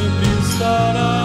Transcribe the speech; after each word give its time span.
sempre 0.00 0.26
estará? 0.40 1.19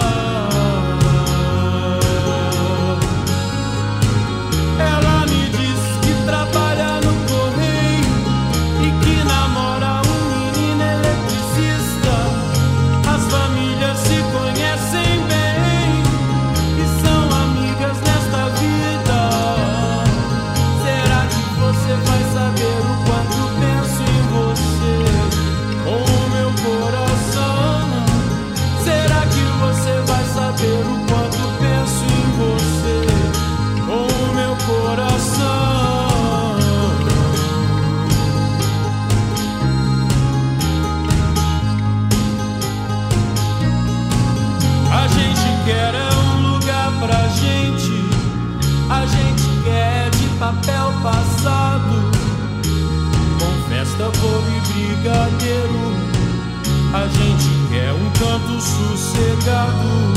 Sossegado. 59.66 60.14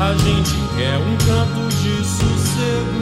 A 0.00 0.14
gente 0.14 0.56
quer 0.76 0.96
um 0.98 1.16
canto 1.16 1.68
de 1.76 2.04
sossego. 2.04 3.00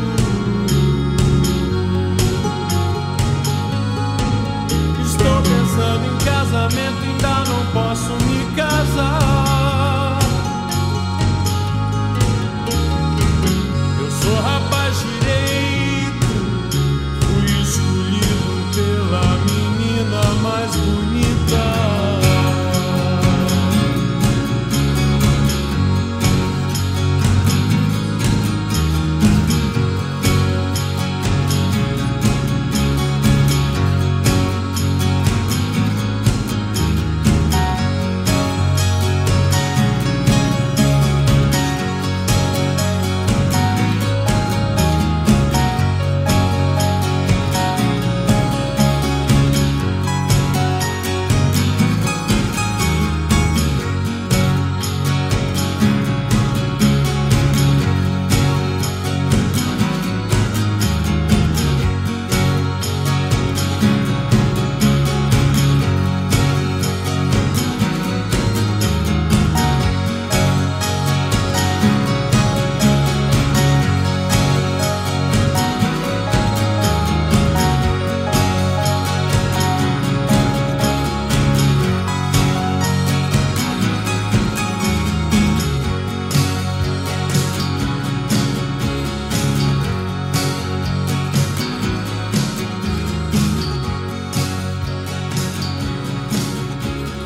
Estou 5.05 5.43
pensando 5.43 6.05
em 6.07 6.19
casamento, 6.25 7.03
ainda 7.03 7.51
não 7.51 7.67
posso 7.73 8.13
me 8.25 8.57
casar. 8.57 9.48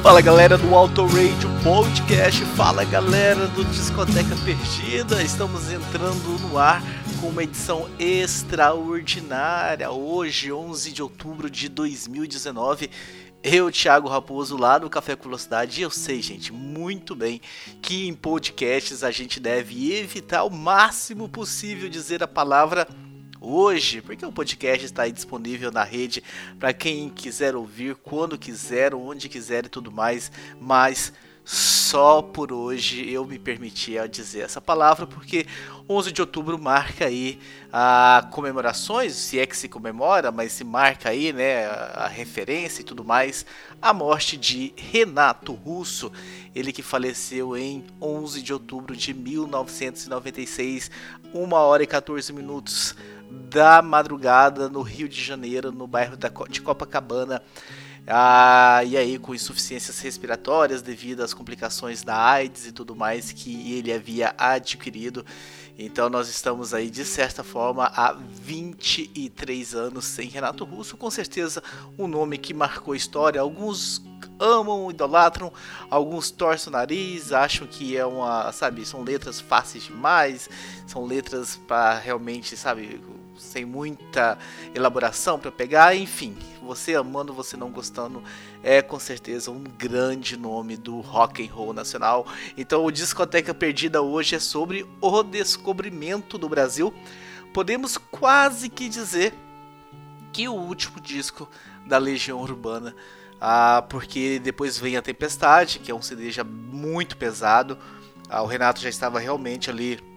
Fala 0.02 0.20
galera 0.20 0.58
do 0.58 0.74
Auto 0.74 1.06
Radio 1.06 1.48
Podcast, 1.62 2.44
fala 2.56 2.84
galera 2.84 3.46
do 3.46 3.64
Discoteca 3.66 4.34
Perdida, 4.44 5.22
estamos 5.22 5.70
entrando 5.70 6.40
no 6.40 6.58
ar 6.58 6.82
com 7.20 7.28
uma 7.28 7.44
edição 7.44 7.88
extraordinária. 8.00 9.92
Hoje, 9.92 10.50
11 10.50 10.90
de 10.90 11.00
outubro 11.04 11.48
de 11.48 11.68
2019, 11.68 12.90
eu, 13.44 13.70
Thiago 13.70 14.08
Raposo, 14.08 14.56
lá 14.56 14.80
no 14.80 14.90
Café 14.90 15.14
com 15.14 15.22
Velocidade, 15.22 15.80
eu 15.80 15.90
sei, 15.90 16.20
gente, 16.20 16.52
muito 16.52 17.14
bem 17.14 17.40
que 17.80 18.08
em 18.08 18.12
podcasts 18.12 19.04
a 19.04 19.12
gente 19.12 19.38
deve 19.38 19.94
evitar 19.94 20.42
o 20.42 20.50
máximo 20.50 21.28
possível 21.28 21.88
dizer 21.88 22.24
a 22.24 22.28
palavra 22.28 22.88
hoje, 23.42 24.00
porque 24.00 24.24
o 24.24 24.32
podcast 24.32 24.84
está 24.84 25.02
aí 25.02 25.12
disponível 25.12 25.72
na 25.72 25.82
rede 25.82 26.22
para 26.58 26.72
quem 26.72 27.10
quiser 27.10 27.56
ouvir, 27.56 27.96
quando 27.96 28.38
quiser, 28.38 28.94
onde 28.94 29.28
quiser 29.28 29.66
e 29.66 29.68
tudo 29.68 29.90
mais, 29.90 30.30
mas 30.60 31.12
só 31.44 32.22
por 32.22 32.52
hoje 32.52 33.10
eu 33.10 33.26
me 33.26 33.36
permiti 33.36 33.96
dizer 34.08 34.42
essa 34.42 34.60
palavra 34.60 35.08
porque 35.08 35.44
11 35.88 36.12
de 36.12 36.20
outubro 36.20 36.56
marca 36.56 37.06
aí 37.06 37.40
a 37.72 38.28
comemorações, 38.30 39.14
se 39.14 39.40
é 39.40 39.46
que 39.46 39.56
se 39.56 39.68
comemora, 39.68 40.30
mas 40.30 40.52
se 40.52 40.62
marca 40.62 41.08
aí, 41.08 41.32
né, 41.32 41.66
a 41.66 42.06
referência 42.06 42.82
e 42.82 42.84
tudo 42.84 43.04
mais, 43.04 43.44
a 43.80 43.92
morte 43.92 44.36
de 44.36 44.72
Renato 44.76 45.52
Russo, 45.52 46.12
ele 46.54 46.72
que 46.72 46.82
faleceu 46.82 47.56
em 47.56 47.84
11 48.00 48.40
de 48.40 48.52
outubro 48.52 48.94
de 48.94 49.12
1996, 49.12 50.90
1 51.34 51.52
hora 51.52 51.82
e 51.82 51.86
14 51.86 52.32
minutos 52.32 52.94
da 53.50 53.82
madrugada 53.82 54.68
no 54.68 54.82
Rio 54.82 55.08
de 55.08 55.22
Janeiro, 55.22 55.72
no 55.72 55.86
bairro 55.86 56.16
de 56.48 56.60
Copacabana. 56.60 57.42
Ah, 58.06 58.82
e 58.84 58.96
aí 58.96 59.16
com 59.16 59.32
insuficiências 59.32 60.00
respiratórias 60.00 60.82
devido 60.82 61.20
às 61.20 61.32
complicações 61.32 62.02
da 62.02 62.16
AIDS 62.16 62.66
e 62.66 62.72
tudo 62.72 62.96
mais 62.96 63.30
que 63.30 63.72
ele 63.72 63.92
havia 63.92 64.34
adquirido. 64.36 65.24
Então 65.78 66.10
nós 66.10 66.28
estamos 66.28 66.74
aí 66.74 66.90
de 66.90 67.04
certa 67.04 67.44
forma 67.44 67.84
há 67.94 68.12
23 68.12 69.74
anos 69.74 70.04
sem 70.04 70.28
Renato 70.28 70.64
Russo, 70.64 70.96
com 70.96 71.10
certeza 71.10 71.62
um 71.96 72.08
nome 72.08 72.38
que 72.38 72.52
marcou 72.52 72.94
história. 72.94 73.40
Alguns 73.40 74.02
amam, 74.38 74.90
idolatram, 74.90 75.52
alguns 75.88 76.30
torcem 76.30 76.70
o 76.70 76.72
nariz, 76.72 77.32
acham 77.32 77.66
que 77.68 77.96
é 77.96 78.04
uma, 78.04 78.50
sabe, 78.50 78.84
são 78.84 79.02
letras 79.02 79.40
fáceis 79.40 79.84
demais, 79.84 80.50
são 80.86 81.06
letras 81.06 81.56
para 81.68 81.98
realmente, 81.98 82.56
sabe, 82.56 83.00
sem 83.36 83.64
muita 83.64 84.38
elaboração 84.74 85.38
para 85.38 85.50
pegar, 85.50 85.94
enfim, 85.94 86.36
você 86.62 86.94
amando, 86.94 87.32
você 87.32 87.56
não 87.56 87.70
gostando, 87.70 88.22
é 88.62 88.80
com 88.80 88.98
certeza 88.98 89.50
um 89.50 89.62
grande 89.62 90.36
nome 90.36 90.76
do 90.76 91.00
rock 91.00 91.44
and 91.44 91.52
roll 91.52 91.72
nacional. 91.72 92.26
Então, 92.56 92.84
o 92.84 92.90
Discoteca 92.90 93.52
Perdida 93.52 94.02
hoje 94.02 94.36
é 94.36 94.38
sobre 94.38 94.86
o 95.00 95.22
descobrimento 95.22 96.38
do 96.38 96.48
Brasil. 96.48 96.92
Podemos 97.52 97.98
quase 97.98 98.68
que 98.68 98.88
dizer 98.88 99.34
que 100.32 100.48
o 100.48 100.54
último 100.54 101.00
disco 101.00 101.48
da 101.86 101.98
Legião 101.98 102.40
Urbana, 102.40 102.94
ah, 103.40 103.84
porque 103.88 104.38
depois 104.38 104.78
vem 104.78 104.96
a 104.96 105.02
Tempestade, 105.02 105.78
que 105.78 105.90
é 105.90 105.94
um 105.94 106.00
CD 106.00 106.30
já 106.30 106.44
muito 106.44 107.16
pesado. 107.16 107.76
Ah, 108.28 108.42
o 108.42 108.46
Renato 108.46 108.80
já 108.80 108.88
estava 108.88 109.18
realmente 109.18 109.68
ali 109.68 110.11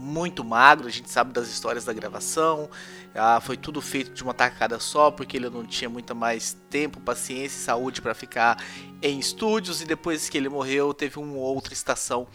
muito 0.00 0.42
magro, 0.42 0.88
a 0.88 0.90
gente 0.90 1.10
sabe 1.10 1.32
das 1.32 1.48
histórias 1.48 1.84
da 1.84 1.92
gravação. 1.92 2.68
Ah, 3.14 3.40
foi 3.40 3.56
tudo 3.56 3.80
feito 3.80 4.12
de 4.12 4.22
uma 4.22 4.32
tacada 4.32 4.78
só, 4.80 5.10
porque 5.10 5.36
ele 5.36 5.50
não 5.50 5.64
tinha 5.64 5.90
muito 5.90 6.14
mais 6.14 6.56
tempo, 6.70 7.00
paciência 7.00 7.56
e 7.56 7.64
saúde 7.64 8.00
para 8.00 8.14
ficar 8.14 8.62
em 9.02 9.18
estúdios. 9.18 9.80
E 9.80 9.84
depois 9.84 10.28
que 10.28 10.38
ele 10.38 10.48
morreu, 10.48 10.94
teve 10.94 11.18
uma 11.18 11.36
outra 11.36 11.72
estação 11.72 12.26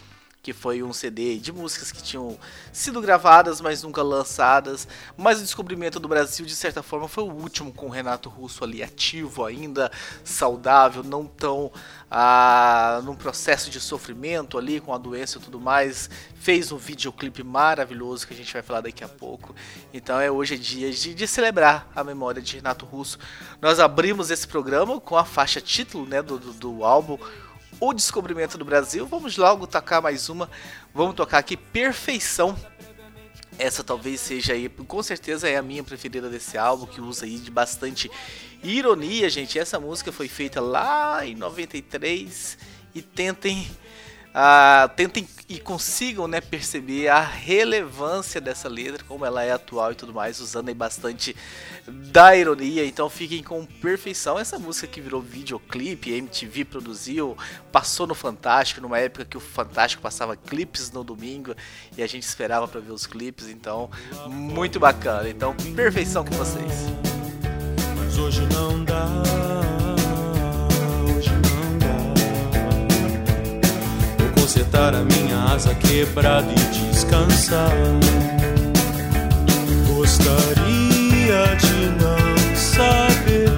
que 0.46 0.54
foi 0.54 0.84
um 0.84 0.94
CD 0.94 1.40
de 1.40 1.52
músicas 1.52 1.92
que 1.92 2.04
tinham 2.04 2.38
sido 2.72 3.02
gravadas, 3.02 3.60
mas 3.60 3.82
nunca 3.82 4.04
lançadas. 4.04 4.88
Mas 5.18 5.40
o 5.40 5.42
descobrimento 5.42 6.00
do 6.00 6.08
Brasil, 6.08 6.46
de 6.46 6.56
certa 6.56 6.84
forma, 6.84 7.08
foi 7.08 7.24
o 7.24 7.32
último 7.32 7.74
com 7.74 7.88
o 7.88 7.90
Renato 7.90 8.30
Russo 8.30 8.64
ali 8.64 8.84
ativo 8.84 9.44
ainda, 9.44 9.92
saudável, 10.24 11.02
não 11.02 11.26
tão 11.26 11.72
ah, 12.12 13.02
num 13.04 13.16
processo 13.16 13.72
de 13.72 13.80
sofrimento 13.80 14.56
ali 14.56 14.80
com 14.80 14.94
a 14.94 15.00
doença 15.00 15.40
e 15.40 15.42
tudo 15.42 15.60
mais. 15.60 16.12
Fez 16.36 16.72
um 16.72 16.78
videoclipe 16.78 17.42
maravilhoso 17.42 18.28
que 18.28 18.34
a 18.36 18.38
gente 18.38 18.54
vai 18.54 18.62
falar 18.62 18.82
daqui 18.82 19.04
a 19.04 19.08
pouco. 19.08 19.56
Então 19.92 20.20
é 20.20 20.30
hoje 20.30 20.54
é 20.54 20.58
dia 20.60 20.92
de, 20.92 21.16
de 21.16 21.28
celebrar 21.28 21.90
a 21.96 22.04
memória 22.04 22.40
de 22.40 22.58
Renato 22.58 22.86
Russo. 22.86 23.18
Nós 23.60 23.80
abrimos 23.80 24.30
esse 24.30 24.48
programa 24.48 25.02
com 25.02 25.18
a 25.18 25.26
faixa 25.26 25.60
título 25.60 26.06
né, 26.06 26.22
do, 26.22 26.38
do, 26.38 26.54
do 26.54 26.84
álbum 26.84 27.18
o 27.80 27.94
descobrimento 27.94 28.58
do 28.58 28.66
Brasil. 28.66 29.06
Vamos 29.06 29.38
logo 29.38 29.68
tocar 29.68 30.02
mais 30.02 30.30
uma. 30.30 30.50
Vamos 30.94 31.16
tocar 31.16 31.40
aqui 31.40 31.58
Perfeição. 31.58 32.58
Essa 33.58 33.84
talvez 33.84 34.20
seja 34.20 34.54
aí, 34.54 34.68
com 34.68 35.02
certeza 35.02 35.48
é 35.48 35.56
a 35.56 35.62
minha 35.62 35.84
preferida 35.84 36.30
desse 36.30 36.58
álbum, 36.58 36.86
que 36.86 37.00
usa 37.00 37.26
aí 37.26 37.38
de 37.38 37.50
bastante 37.50 38.12
ironia, 38.62 39.30
gente. 39.30 39.58
Essa 39.58 39.80
música 39.80 40.12
foi 40.12 40.28
feita 40.28 40.60
lá 40.60 41.26
em 41.26 41.36
93 41.36 42.58
e 42.94 43.02
tentem 43.02 43.70
ah, 44.38 44.92
tentem 44.98 45.26
e 45.48 45.60
consigam 45.60 46.28
né, 46.28 46.42
perceber 46.42 47.08
a 47.08 47.22
relevância 47.22 48.42
dessa 48.42 48.68
letra, 48.68 49.02
como 49.08 49.26
ela 49.26 49.42
é 49.42 49.54
atual 49.54 49.94
e 49.94 49.96
tudo 49.96 50.14
mais, 50.14 50.42
usando 50.42 50.68
aí 50.68 50.74
bastante 50.74 51.34
da 51.88 52.36
ironia. 52.36 52.86
Então 52.86 53.10
fiquem 53.10 53.42
com 53.42 53.66
perfeição. 53.66 54.38
Essa 54.38 54.60
música 54.60 54.88
que 54.88 55.00
virou 55.00 55.22
videoclipe, 55.22 56.12
MTV 56.12 56.66
produziu, 56.66 57.38
passou 57.72 58.06
no 58.06 58.14
Fantástico, 58.14 58.82
numa 58.82 59.00
época 59.00 59.24
que 59.24 59.38
o 59.38 59.40
Fantástico 59.40 60.04
passava 60.04 60.36
clipes 60.36 60.92
no 60.92 61.02
domingo 61.02 61.56
e 61.98 62.04
a 62.04 62.08
gente 62.08 62.24
esperava 62.24 62.68
para 62.68 62.82
ver 62.82 62.92
os 62.92 63.08
clipes. 63.08 63.48
Então, 63.48 63.90
muito 64.28 64.82
bacana. 64.82 65.30
Então, 65.30 65.56
perfeição 65.78 66.26
com 66.26 66.36
vocês. 66.36 66.74
Mas 67.96 68.18
hoje 68.18 68.42
não 68.48 68.84
dá. 68.84 69.65
Consertar 74.46 74.94
a 74.94 75.04
minha 75.04 75.40
asa 75.56 75.74
quebrada 75.74 76.46
e 76.52 76.92
descansar. 76.92 77.72
Gostaria 79.88 81.46
de 81.58 81.90
não 82.00 82.56
saber 82.56 83.50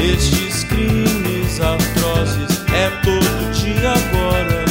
estes 0.00 0.62
crimes 0.62 1.60
atrozes. 1.60 2.62
É 2.72 2.88
todo 3.02 3.52
dia 3.52 3.90
agora. 3.90 4.64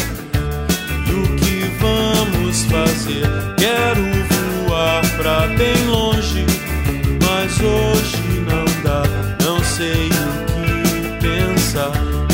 E 1.05 1.11
o 1.11 1.35
que 1.35 1.69
vamos 1.81 2.63
fazer? 2.63 3.27
Quero 3.57 4.05
voar 4.65 5.01
pra 5.17 5.47
bem 5.57 5.85
longe, 5.87 6.45
mas 7.25 7.59
hoje 7.59 8.45
não 8.47 8.63
dá. 8.83 9.03
Não 9.43 9.61
sei 9.65 10.07
o 10.07 11.19
que 11.19 11.27
pensar. 11.27 12.30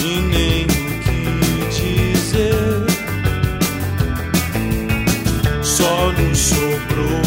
dobrou. 6.77 7.26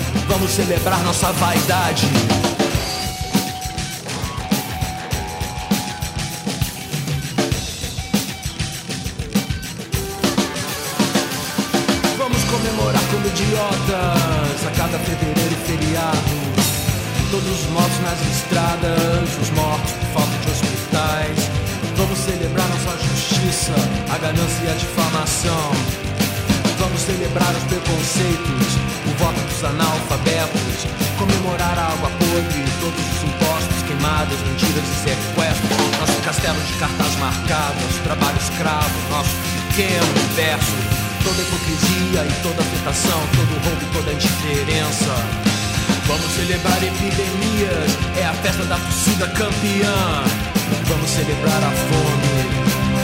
vaidade. 1.41 2.07
Vamos 12.17 12.43
comemorar 12.45 13.01
como 13.11 13.27
idiotas 13.27 14.67
a 14.67 14.71
cada 14.77 14.99
fevereiro 14.99 15.51
e 15.51 15.67
feriado. 15.67 16.17
Todos 17.31 17.47
os 17.47 17.69
mortos 17.71 17.99
nas 18.01 18.21
estradas, 18.35 19.29
os 19.41 19.49
mortos 19.51 19.91
por 19.91 20.21
falta 20.21 20.37
de 20.37 20.51
hospitais. 20.51 21.49
Vamos 21.97 22.19
celebrar 22.19 22.67
nossa 22.69 22.97
justiça, 23.07 23.73
a 24.13 24.17
ganância 24.17 24.63
e 24.65 24.69
a 24.69 24.73
difamação. 24.75 25.71
Vamos 26.79 27.01
celebrar 27.01 27.51
os 27.55 27.63
preconceitos, 27.63 28.80
o 29.21 29.25
voto 29.25 29.39
dos 29.41 29.63
analfabetos, 29.63 30.87
comemorar 31.17 31.77
a 31.77 31.93
água 31.93 32.09
podre, 32.09 32.65
todos 32.81 32.99
os 32.99 33.23
impostos, 33.23 33.83
queimadas, 33.85 34.39
mentiras 34.47 34.83
e 34.83 34.95
sequestros, 35.05 35.99
nosso 35.99 36.21
castelo 36.23 36.59
de 36.61 36.73
cartas 36.73 37.15
marcadas, 37.17 37.91
trabalho 38.03 38.37
escravo, 38.37 38.97
nosso 39.09 39.35
pequeno 39.69 40.09
universo, 40.17 40.73
toda 41.23 41.41
hipocrisia 41.41 42.21
e 42.25 42.33
toda 42.41 42.61
afetação, 42.61 43.21
todo 43.35 43.51
roubo 43.61 43.81
e 43.81 43.93
toda 43.93 44.13
indiferença. 44.13 45.13
Vamos 46.07 46.31
celebrar 46.33 46.81
epidemias, 46.81 47.91
é 48.17 48.25
a 48.25 48.33
festa 48.33 48.65
da 48.65 48.75
torcida 48.75 49.27
campeã. 49.27 50.23
Vamos 50.87 51.09
celebrar 51.09 51.61
a 51.63 51.71
fome, 51.71 52.33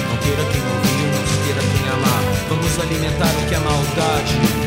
não 0.10 0.18
queira 0.18 0.44
quem 0.52 0.62
ouvir, 0.62 1.08
não 1.14 1.46
queira 1.46 1.62
quem 1.62 1.90
amar. 1.94 2.24
Vamos 2.50 2.80
alimentar 2.80 3.32
o 3.38 3.48
que 3.48 3.56
é 3.56 3.60
maldade 3.60 4.67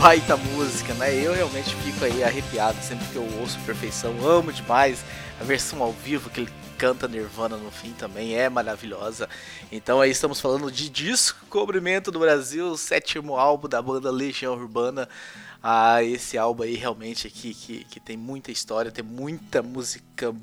baita 0.00 0.34
música, 0.34 0.94
né? 0.94 1.14
Eu 1.14 1.34
realmente 1.34 1.74
fico 1.76 2.06
aí 2.06 2.24
arrepiado 2.24 2.82
sempre 2.82 3.06
que 3.08 3.16
eu 3.16 3.38
ouço 3.38 3.58
Perfeição. 3.66 4.14
Amo 4.26 4.50
demais 4.50 5.04
a 5.38 5.44
versão 5.44 5.82
ao 5.82 5.92
vivo 5.92 6.30
que 6.30 6.40
ele 6.40 6.52
canta 6.78 7.06
Nirvana 7.06 7.58
no 7.58 7.70
fim 7.70 7.92
também 7.92 8.34
é 8.34 8.48
maravilhosa. 8.48 9.28
Então 9.70 10.00
aí 10.00 10.10
estamos 10.10 10.40
falando 10.40 10.72
de 10.72 10.88
Descobrimento 10.88 12.10
do 12.10 12.18
Brasil, 12.18 12.74
sétimo 12.78 13.36
álbum 13.36 13.68
da 13.68 13.82
banda 13.82 14.10
Legião 14.10 14.54
Urbana. 14.54 15.06
Ah, 15.62 16.02
esse 16.02 16.38
álbum 16.38 16.62
aí 16.62 16.76
realmente 16.76 17.26
aqui 17.26 17.52
que, 17.52 17.84
que 17.84 18.00
tem 18.00 18.16
muita 18.16 18.50
história, 18.50 18.90
tem 18.90 19.04
muita 19.04 19.62
música 19.62 20.34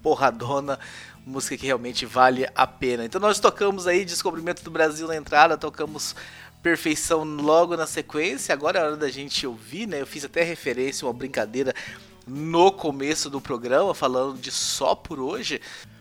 porradona, 0.00 0.78
música 1.26 1.56
que 1.56 1.66
realmente 1.66 2.06
vale 2.06 2.46
a 2.54 2.66
pena. 2.68 3.04
Então 3.04 3.20
nós 3.20 3.40
tocamos 3.40 3.88
aí 3.88 4.04
Descobrimento 4.04 4.62
do 4.62 4.70
Brasil 4.70 5.08
na 5.08 5.16
entrada, 5.16 5.58
tocamos 5.58 6.14
Perfeição 6.64 7.24
logo 7.24 7.76
na 7.76 7.86
sequência. 7.86 8.54
Agora 8.54 8.78
é 8.78 8.82
hora 8.82 8.96
da 8.96 9.10
gente 9.10 9.46
ouvir, 9.46 9.86
né? 9.86 10.00
Eu 10.00 10.06
fiz 10.06 10.24
até 10.24 10.42
referência, 10.42 11.06
uma 11.06 11.12
brincadeira 11.12 11.74
no 12.26 12.72
começo 12.72 13.28
do 13.28 13.38
programa, 13.38 13.92
falando 13.92 14.40
de 14.40 14.50
só 14.50 14.94
por 14.94 15.20
hoje. 15.20 15.60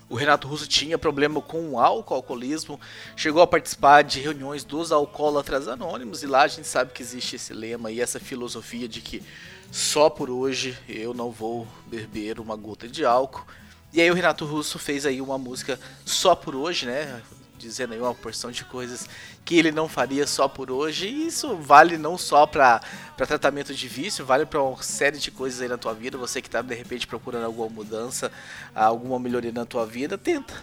O 0.09 0.15
Renato 0.15 0.47
Russo 0.47 0.65
tinha 0.65 0.97
problema 0.97 1.41
com 1.41 1.71
o 1.71 1.77
álcool, 1.77 2.13
alcoolismo, 2.13 2.79
chegou 3.13 3.41
a 3.41 3.47
participar 3.47 4.03
de 4.03 4.21
reuniões 4.21 4.63
dos 4.63 4.93
alcoólatras 4.93 5.67
anônimos 5.67 6.23
e 6.23 6.27
lá 6.27 6.43
a 6.43 6.47
gente 6.47 6.65
sabe 6.65 6.93
que 6.93 7.03
existe 7.03 7.35
esse 7.35 7.53
lema 7.53 7.91
e 7.91 7.99
essa 7.99 8.17
filosofia 8.17 8.87
de 8.87 9.01
que 9.01 9.21
só 9.69 10.09
por 10.09 10.29
hoje 10.29 10.77
eu 10.87 11.13
não 11.13 11.29
vou 11.29 11.67
beber 11.87 12.39
uma 12.39 12.55
gota 12.55 12.87
de 12.87 13.03
álcool. 13.03 13.45
E 13.91 13.99
aí 13.99 14.09
o 14.09 14.13
Renato 14.13 14.45
Russo 14.45 14.79
fez 14.79 15.05
aí 15.05 15.19
uma 15.19 15.37
música 15.37 15.77
só 16.05 16.33
por 16.33 16.55
hoje, 16.55 16.85
né? 16.85 17.21
Dizendo 17.63 17.93
aí 17.93 17.99
uma 17.99 18.13
porção 18.13 18.51
de 18.51 18.63
coisas 18.65 19.07
que 19.45 19.57
ele 19.57 19.71
não 19.71 19.87
faria 19.87 20.27
só 20.27 20.47
por 20.47 20.69
hoje. 20.69 21.07
E 21.07 21.27
isso 21.27 21.55
vale 21.55 21.97
não 21.97 22.17
só 22.17 22.45
para 22.45 22.81
tratamento 23.17 23.73
de 23.73 23.87
vício, 23.87 24.25
vale 24.25 24.45
para 24.45 24.61
uma 24.61 24.83
série 24.83 25.17
de 25.17 25.31
coisas 25.31 25.61
aí 25.61 25.67
na 25.67 25.77
tua 25.77 25.93
vida. 25.93 26.17
Você 26.17 26.41
que 26.41 26.47
está 26.47 26.61
de 26.61 26.75
repente 26.75 27.07
procurando 27.07 27.45
alguma 27.45 27.69
mudança, 27.69 28.31
alguma 28.75 29.19
melhoria 29.19 29.51
na 29.51 29.65
tua 29.65 29.85
vida, 29.85 30.17
tenta. 30.17 30.53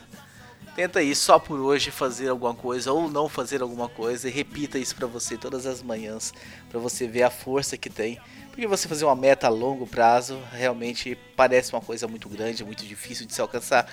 Tenta 0.76 1.00
aí 1.00 1.14
só 1.16 1.38
por 1.38 1.59
hoje 1.59 1.90
fazer 1.90 2.28
alguma 2.28 2.54
coisa 2.54 2.92
ou 2.92 3.11
não 3.11 3.28
fazer 3.28 3.61
alguma 3.61 3.88
coisa 3.88 4.28
e 4.28 4.30
repita 4.30 4.78
isso 4.78 4.95
para 4.95 5.07
você 5.07 5.37
todas 5.37 5.66
as 5.66 5.83
manhãs, 5.83 6.33
para 6.69 6.78
você 6.78 7.09
ver 7.09 7.25
a 7.25 7.30
força 7.30 7.76
que 7.76 7.90
tem. 7.90 8.21
Porque 8.61 8.69
você 8.69 8.87
fazer 8.87 9.07
uma 9.07 9.17
meta 9.17 9.47
a 9.47 9.49
longo 9.49 9.87
prazo 9.87 10.38
realmente 10.52 11.17
parece 11.35 11.73
uma 11.73 11.81
coisa 11.81 12.07
muito 12.07 12.29
grande, 12.29 12.62
muito 12.62 12.85
difícil 12.85 13.25
de 13.25 13.33
se 13.33 13.40
alcançar. 13.40 13.87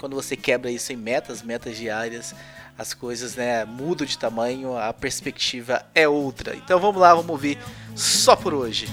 Quando 0.00 0.16
você 0.16 0.34
quebra 0.34 0.70
isso 0.70 0.90
em 0.94 0.96
metas, 0.96 1.42
metas 1.42 1.76
diárias, 1.76 2.34
as 2.78 2.94
coisas 2.94 3.36
né, 3.36 3.66
mudam 3.66 4.06
de 4.06 4.16
tamanho, 4.16 4.78
a 4.78 4.94
perspectiva 4.94 5.84
é 5.94 6.08
outra. 6.08 6.56
Então 6.56 6.80
vamos 6.80 7.02
lá, 7.02 7.14
vamos 7.14 7.28
ouvir 7.28 7.58
só 7.94 8.34
por 8.34 8.54
hoje. 8.54 8.88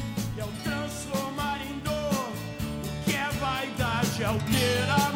Transformar 0.65 1.61
em 1.61 1.79
dor 1.79 1.93
o 1.93 3.09
que 3.09 3.15
é 3.15 3.29
vaidade 3.39 4.25
ao 4.25 4.35
ter 4.35 4.89
amor. 4.89 5.10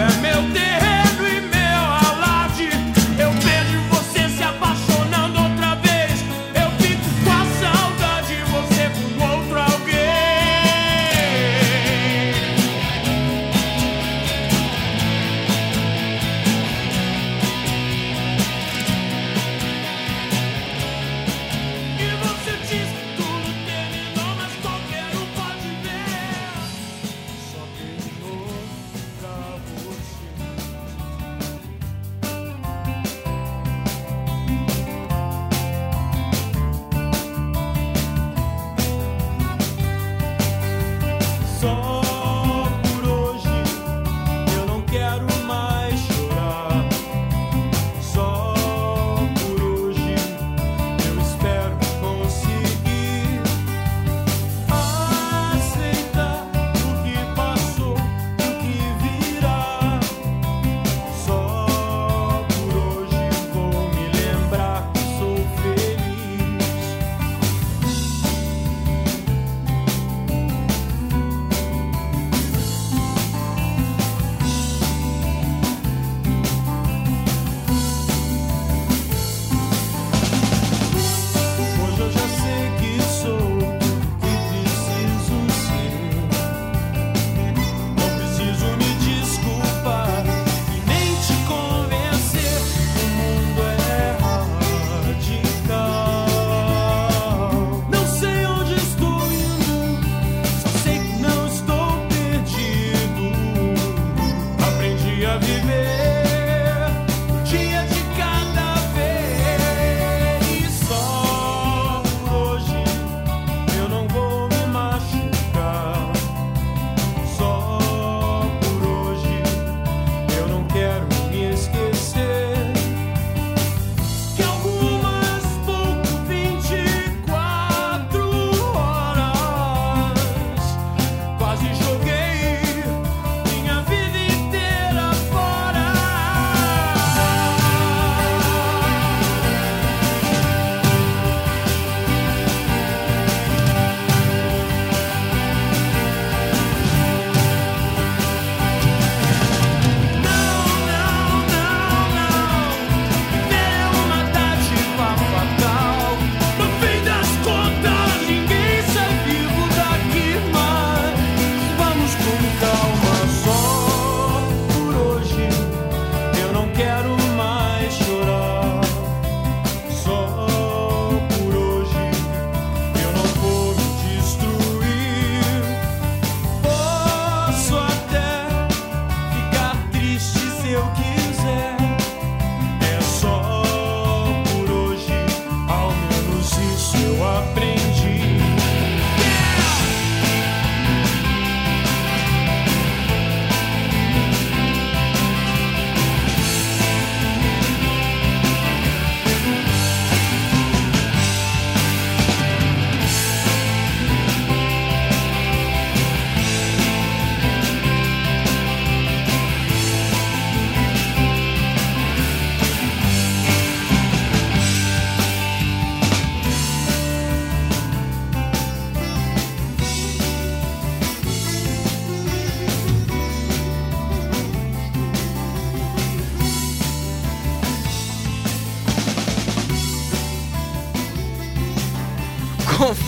É 0.00 0.12
meu 0.20 0.42
terreno 0.52 0.63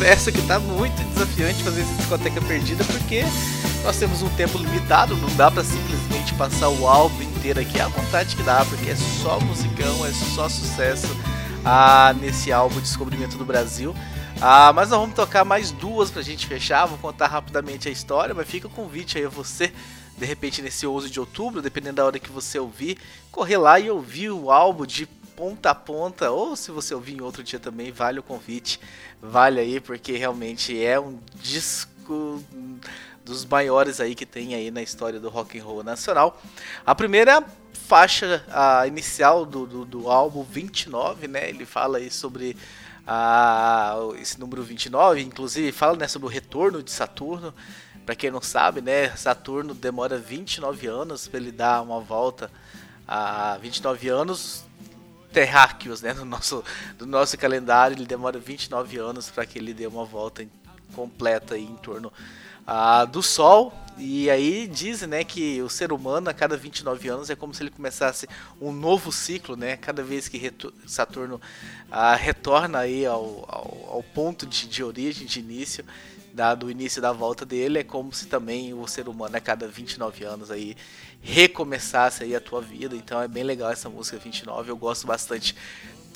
confesso 0.06 0.30
que 0.30 0.40
tá 0.42 0.60
muito 0.60 1.02
desafiante 1.02 1.64
fazer 1.64 1.80
essa 1.80 1.94
discoteca 1.94 2.40
perdida 2.42 2.84
porque 2.84 3.24
nós 3.82 3.98
temos 3.98 4.22
um 4.22 4.28
tempo 4.36 4.56
limitado, 4.56 5.16
não 5.16 5.28
dá 5.34 5.50
para 5.50 5.64
simplesmente 5.64 6.32
passar 6.34 6.68
o 6.68 6.86
álbum 6.86 7.24
inteiro 7.24 7.58
aqui 7.58 7.80
à 7.80 7.88
vontade 7.88 8.36
que 8.36 8.42
dá, 8.44 8.64
porque 8.66 8.88
é 8.88 8.94
só 8.94 9.40
musicão, 9.40 10.06
é 10.06 10.12
só 10.12 10.48
sucesso 10.48 11.08
ah, 11.64 12.14
nesse 12.20 12.52
álbum 12.52 12.78
Descobrimento 12.78 13.36
do 13.36 13.44
Brasil. 13.44 13.96
Ah, 14.40 14.72
mas 14.72 14.90
nós 14.90 15.00
vamos 15.00 15.16
tocar 15.16 15.44
mais 15.44 15.72
duas 15.72 16.08
pra 16.08 16.22
gente 16.22 16.46
fechar, 16.46 16.86
vou 16.86 16.98
contar 16.98 17.26
rapidamente 17.26 17.88
a 17.88 17.90
história, 17.90 18.32
mas 18.32 18.46
fica 18.46 18.68
o 18.68 18.70
convite 18.70 19.18
aí 19.18 19.24
a 19.24 19.28
você, 19.28 19.72
de 20.16 20.24
repente 20.24 20.62
nesse 20.62 20.86
11 20.86 21.10
de 21.10 21.18
outubro, 21.18 21.60
dependendo 21.60 21.96
da 21.96 22.04
hora 22.04 22.18
que 22.20 22.30
você 22.30 22.60
ouvir, 22.60 22.96
correr 23.32 23.56
lá 23.56 23.80
e 23.80 23.90
ouvir 23.90 24.30
o 24.30 24.52
álbum 24.52 24.86
de 24.86 25.04
ponta 25.36 25.70
a 25.70 25.74
ponta, 25.74 26.30
ou 26.30 26.56
se 26.56 26.70
você 26.70 26.94
ouvir 26.94 27.14
em 27.14 27.20
outro 27.20 27.44
dia 27.44 27.60
também, 27.60 27.92
vale 27.92 28.18
o 28.18 28.22
convite, 28.22 28.80
vale 29.20 29.60
aí, 29.60 29.78
porque 29.78 30.16
realmente 30.16 30.82
é 30.82 30.98
um 30.98 31.18
disco 31.34 32.42
dos 33.22 33.44
maiores 33.44 34.00
aí 34.00 34.14
que 34.14 34.24
tem 34.24 34.54
aí 34.54 34.70
na 34.70 34.80
história 34.80 35.20
do 35.20 35.28
rock 35.28 35.58
and 35.58 35.64
roll 35.64 35.82
nacional. 35.82 36.40
A 36.86 36.94
primeira 36.94 37.44
faixa 37.72 38.44
a 38.48 38.86
inicial 38.86 39.44
do, 39.44 39.66
do, 39.66 39.84
do 39.84 40.10
álbum 40.10 40.42
29, 40.42 41.28
né? 41.28 41.48
Ele 41.48 41.66
fala 41.66 41.98
aí 41.98 42.10
sobre 42.10 42.56
a, 43.06 43.96
esse 44.20 44.40
número 44.40 44.62
29, 44.62 45.20
inclusive 45.20 45.70
fala 45.70 45.96
né, 45.96 46.08
sobre 46.08 46.26
o 46.26 46.30
retorno 46.30 46.82
de 46.82 46.90
Saturno. 46.90 47.54
Para 48.04 48.14
quem 48.14 48.30
não 48.30 48.40
sabe, 48.40 48.80
né, 48.80 49.14
Saturno 49.16 49.74
demora 49.74 50.16
29 50.16 50.86
anos 50.86 51.26
para 51.28 51.40
ele 51.40 51.52
dar 51.52 51.82
uma 51.82 52.00
volta 52.00 52.50
a 53.06 53.58
29 53.60 54.08
anos 54.08 54.65
terráqueos, 55.36 56.00
né, 56.00 56.14
no 56.14 56.24
nosso 56.24 56.64
do 56.96 57.04
nosso 57.04 57.36
calendário, 57.36 57.94
ele 57.94 58.06
demora 58.06 58.38
29 58.38 58.96
anos 58.96 59.28
para 59.28 59.44
que 59.44 59.58
ele 59.58 59.74
dê 59.74 59.86
uma 59.86 60.06
volta 60.06 60.46
completa 60.94 61.58
em 61.58 61.76
torno 61.76 62.10
ah, 62.66 63.04
do 63.04 63.22
Sol. 63.22 63.70
E 63.98 64.30
aí 64.30 64.66
dizem 64.66 65.06
né, 65.08 65.24
que 65.24 65.60
o 65.60 65.68
ser 65.68 65.92
humano 65.92 66.30
a 66.30 66.34
cada 66.34 66.56
29 66.56 67.08
anos 67.08 67.28
é 67.28 67.36
como 67.36 67.52
se 67.52 67.62
ele 67.62 67.70
começasse 67.70 68.26
um 68.58 68.72
novo 68.72 69.12
ciclo, 69.12 69.56
né? 69.56 69.76
Cada 69.76 70.02
vez 70.02 70.26
que 70.26 70.52
Saturno 70.86 71.38
ah, 71.90 72.14
retorna 72.14 72.78
aí 72.78 73.04
ao, 73.04 73.44
ao, 73.46 73.88
ao 73.96 74.02
ponto 74.02 74.46
de, 74.46 74.66
de, 74.66 74.82
origem, 74.82 75.26
de 75.26 75.40
início, 75.40 75.84
dado 76.36 76.66
o 76.66 76.70
início 76.70 77.00
da 77.00 77.12
volta 77.12 77.46
dele, 77.46 77.78
é 77.78 77.82
como 77.82 78.12
se 78.12 78.26
também 78.26 78.74
o 78.74 78.86
ser 78.86 79.08
humano 79.08 79.34
a 79.34 79.40
cada 79.40 79.66
29 79.66 80.22
anos 80.22 80.50
aí 80.50 80.76
recomeçasse 81.22 82.22
aí 82.22 82.36
a 82.36 82.40
tua 82.40 82.60
vida. 82.60 82.94
Então 82.94 83.20
é 83.22 83.26
bem 83.26 83.42
legal 83.42 83.70
essa 83.70 83.88
música 83.88 84.18
29, 84.18 84.70
eu 84.70 84.76
gosto 84.76 85.06
bastante 85.06 85.56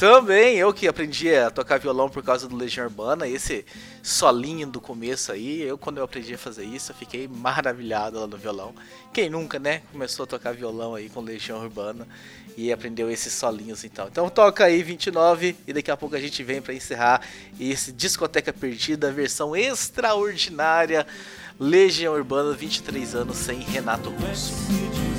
também 0.01 0.57
eu 0.57 0.73
que 0.73 0.89
aprendi 0.89 1.29
a 1.35 1.51
tocar 1.51 1.79
violão 1.79 2.09
por 2.09 2.23
causa 2.23 2.49
do 2.49 2.57
Legião 2.57 2.87
Urbana, 2.87 3.29
esse 3.29 3.67
solinho 4.03 4.67
do 4.67 4.81
começo 4.81 5.31
aí, 5.31 5.61
eu 5.61 5.77
quando 5.77 5.99
eu 5.99 6.05
aprendi 6.05 6.33
a 6.33 6.39
fazer 6.39 6.65
isso, 6.65 6.91
eu 6.91 6.97
fiquei 6.97 7.29
maravilhado 7.29 8.19
lá 8.19 8.27
no 8.27 8.39
violão. 8.39 8.75
Quem 9.13 9.29
nunca, 9.29 9.59
né, 9.59 9.83
começou 9.93 10.25
a 10.25 10.27
tocar 10.27 10.55
violão 10.55 10.95
aí 10.95 11.11
com 11.11 11.21
Legião 11.21 11.61
Urbana 11.61 12.09
e 12.57 12.73
aprendeu 12.73 13.11
esses 13.11 13.35
solinhos 13.35 13.85
então. 13.85 14.09
Então 14.11 14.31
toca 14.31 14.65
aí 14.65 14.83
29 14.83 15.55
e 15.67 15.73
daqui 15.75 15.91
a 15.91 15.97
pouco 15.99 16.17
a 16.17 16.21
gente 16.21 16.43
vem 16.43 16.63
para 16.63 16.73
encerrar 16.73 17.21
esse 17.61 17.93
Discoteca 17.93 18.55
Perdida, 18.55 19.13
versão 19.13 19.55
extraordinária, 19.55 21.07
Legião 21.59 22.15
Urbana 22.15 22.55
23 22.55 23.15
anos 23.17 23.37
sem 23.37 23.59
Renato 23.59 24.09
Russo. 24.09 25.10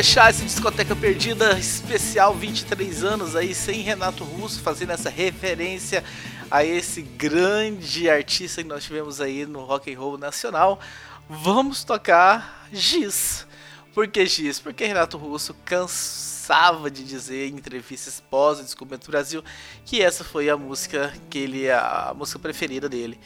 Fechar 0.00 0.30
essa 0.30 0.42
discoteca 0.42 0.96
perdida 0.96 1.58
especial 1.58 2.34
23 2.34 3.04
anos 3.04 3.36
aí 3.36 3.54
sem 3.54 3.82
Renato 3.82 4.24
Russo, 4.24 4.58
fazendo 4.62 4.92
essa 4.92 5.10
referência 5.10 6.02
a 6.50 6.64
esse 6.64 7.02
grande 7.02 8.08
artista 8.08 8.62
que 8.62 8.68
nós 8.70 8.82
tivemos 8.82 9.20
aí 9.20 9.44
no 9.44 9.62
rock 9.62 9.92
and 9.92 9.98
roll 9.98 10.16
nacional, 10.16 10.80
vamos 11.28 11.84
tocar 11.84 12.66
Giz. 12.72 13.46
Por 13.92 14.08
que 14.08 14.24
Giz? 14.24 14.58
Porque 14.58 14.86
Renato 14.86 15.18
Russo 15.18 15.54
cansava 15.66 16.90
de 16.90 17.04
dizer 17.04 17.48
em 17.48 17.56
entrevistas 17.56 18.22
pós 18.30 18.58
o 18.58 18.62
Descobrimento 18.62 19.04
do 19.04 19.10
Brasil 19.10 19.44
que 19.84 20.00
essa 20.00 20.24
foi 20.24 20.48
a 20.48 20.56
música 20.56 21.12
que 21.28 21.40
ele 21.40 21.70
a 21.70 22.14
música 22.16 22.38
preferida 22.38 22.88
dele 22.88 23.20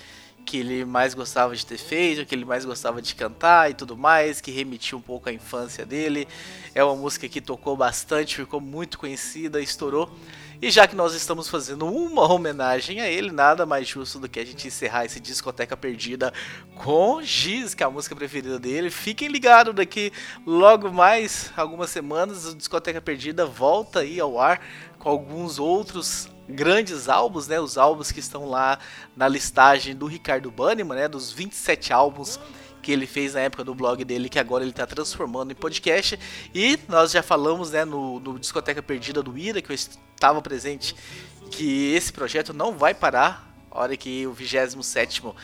que 0.45 0.59
ele 0.59 0.85
mais 0.85 1.15
gostava 1.15 1.57
de 1.57 1.65
ter 1.65 1.79
feito, 1.79 2.27
que 2.27 2.35
ele 2.35 2.45
mais 2.45 2.65
gostava 2.65 3.01
de 3.01 3.15
cantar 3.15 3.71
e 3.71 3.75
tudo 3.75 3.97
mais, 3.97 4.41
que 4.41 4.51
remetia 4.51 4.97
um 4.97 5.01
pouco 5.01 5.29
à 5.29 5.33
infância 5.33 5.87
dele. 5.87 6.29
É 6.75 6.85
uma 6.85 6.95
música 6.95 7.29
que 7.29 7.41
tocou 7.41 7.77
bastante, 7.77 8.37
ficou 8.37 8.61
muito 8.61 8.99
conhecida, 8.99 9.61
estourou. 9.61 10.11
E 10.63 10.71
já 10.71 10.87
que 10.87 10.95
nós 10.97 11.15
estamos 11.15 11.49
fazendo 11.49 11.87
uma 11.87 12.33
homenagem 12.33 13.01
a 13.01 13.09
ele, 13.09 13.31
nada 13.31 13.67
mais 13.67 13.87
justo 13.87 14.19
do 14.19 14.29
que 14.29 14.41
a 14.41 14.45
gente 14.47 14.67
encerrar 14.67 15.05
esse 15.05 15.21
discoteca 15.21 15.77
perdida 15.77 16.33
com 16.77 17.21
Giz, 17.23 17.75
que 17.75 17.83
é 17.83 17.87
a 17.87 17.91
música 17.91 18.15
preferida 18.15 18.59
dele. 18.59 18.91
Fiquem 18.91 19.29
ligados 19.29 19.75
daqui 19.75 20.13
logo 20.47 20.91
mais 20.91 21.53
algumas 21.57 21.91
semanas, 21.91 22.47
o 22.47 22.55
discoteca 22.55 23.01
perdida 23.01 23.45
volta 23.45 24.01
aí 24.01 24.21
ao 24.21 24.41
ar 24.41 24.61
com 24.99 25.09
alguns 25.09 25.59
outros 25.59 26.29
grandes 26.49 27.09
álbuns, 27.09 27.49
né? 27.49 27.59
Os 27.61 27.79
álbuns 27.79 28.13
que 28.13 28.21
estão 28.21 28.49
lá 28.49 28.79
na 29.17 29.29
listagem 29.29 29.95
do 29.95 30.07
Ricardo 30.07 30.51
Banniman, 30.51 30.95
né? 30.97 31.09
Dos 31.09 31.33
27 31.33 31.93
álbuns 31.93 32.39
que 32.85 32.93
ele 32.93 33.07
fez 33.07 33.33
na 33.33 33.41
época 33.41 33.65
do 33.65 33.75
blog 33.75 34.05
dele, 34.05 34.29
que 34.29 34.39
agora 34.39 34.63
ele 34.63 34.71
está 34.71 34.87
transformando 34.87 35.51
em 35.51 35.55
podcast. 35.55 36.19
E 36.55 36.79
nós 36.87 37.11
já 37.11 37.23
falamos, 37.23 37.71
né, 37.71 37.83
no, 37.85 38.21
no 38.21 38.39
Discoteca 38.39 38.83
Perdida 38.83 39.23
do 39.23 39.39
Ira, 39.39 39.63
que 39.63 39.73
eu 39.73 39.75
estava 39.75 40.43
presente, 40.43 40.95
que 41.51 41.95
esse 41.95 42.13
projeto 42.13 42.53
não 42.53 42.77
vai 42.77 42.93
parar. 42.93 43.54
Hora 43.77 43.97
que 43.97 44.25
o 44.25 44.33
27 44.33 45.21
uh, 45.27 45.35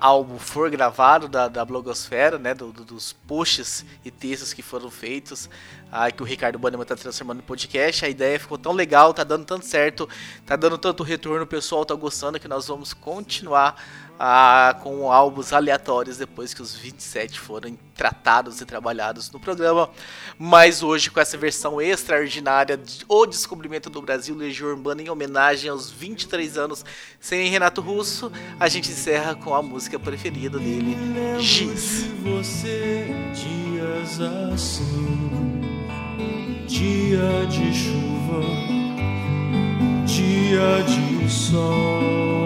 álbum 0.00 0.38
for 0.38 0.70
gravado 0.70 1.26
da, 1.26 1.48
da 1.48 1.64
blogosfera, 1.64 2.38
né, 2.38 2.54
do, 2.54 2.70
do, 2.72 2.84
dos 2.84 3.12
posts 3.12 3.84
e 4.04 4.12
textos 4.12 4.52
que 4.52 4.62
foram 4.62 4.88
feitos, 4.92 5.50
uh, 5.92 6.14
que 6.14 6.22
o 6.22 6.24
Ricardo 6.24 6.56
Bannerman 6.56 6.84
está 6.84 6.94
transformando 6.94 7.40
em 7.40 7.42
podcast, 7.42 8.04
a 8.04 8.08
ideia 8.08 8.38
ficou 8.38 8.56
tão 8.56 8.72
legal, 8.72 9.12
tá 9.12 9.24
dando 9.24 9.44
tanto 9.44 9.66
certo, 9.66 10.08
tá 10.46 10.54
dando 10.54 10.78
tanto 10.78 11.02
retorno, 11.02 11.42
o 11.42 11.48
pessoal 11.48 11.84
tá 11.84 11.96
gostando 11.96 12.38
que 12.38 12.46
nós 12.46 12.68
vamos 12.68 12.94
continuar 12.94 13.74
com 14.80 15.12
álbuns 15.12 15.52
aleatórios 15.52 16.16
depois 16.16 16.52
que 16.52 16.60
os 16.60 16.74
27 16.74 17.38
foram 17.38 17.78
tratados 17.94 18.60
e 18.60 18.66
trabalhados 18.66 19.30
no 19.30 19.38
programa. 19.38 19.88
Mas 20.36 20.82
hoje, 20.82 21.10
com 21.10 21.20
essa 21.20 21.36
versão 21.36 21.80
extraordinária 21.80 22.76
de 22.76 23.04
O 23.08 23.26
Descobrimento 23.26 23.88
do 23.88 24.02
Brasil, 24.02 24.34
Legião 24.34 24.70
Urbana, 24.70 25.02
em 25.02 25.10
homenagem 25.10 25.70
aos 25.70 25.90
23 25.90 26.58
anos 26.58 26.84
sem 27.20 27.48
Renato 27.48 27.80
Russo, 27.80 28.32
a 28.58 28.68
gente 28.68 28.90
encerra 28.90 29.34
com 29.34 29.54
a 29.54 29.62
música 29.62 29.98
preferida 29.98 30.58
dele, 30.58 30.96
Giz. 31.38 32.04
você, 32.22 33.06
dias 33.34 34.20
assim, 34.20 35.60
dia 36.66 37.46
de 37.48 37.74
chuva, 37.74 38.42
dia 40.04 40.82
de 40.84 41.30
sol. 41.30 42.37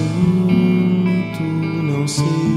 Sinto, 0.00 1.42
não 1.82 2.08
sei 2.08 2.49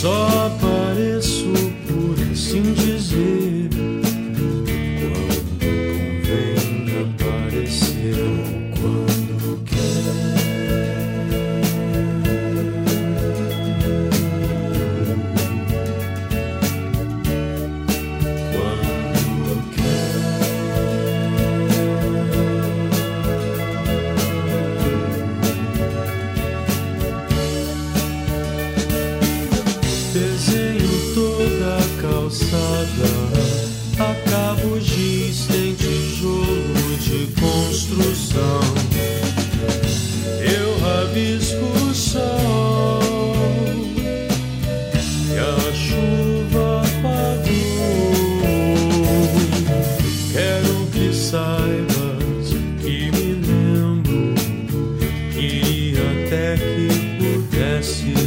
Só 0.00 0.28
apareço 0.46 1.52
por 1.88 2.14
dizer. 2.14 2.87
Até 56.28 56.56
que 56.58 57.48
pudesses 57.48 58.17